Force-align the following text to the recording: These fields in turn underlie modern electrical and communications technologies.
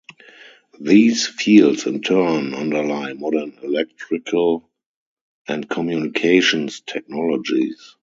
These 0.79 1.27
fields 1.27 1.85
in 1.85 2.01
turn 2.01 2.55
underlie 2.55 3.13
modern 3.13 3.59
electrical 3.61 4.67
and 5.47 5.69
communications 5.69 6.81
technologies. 6.83 7.97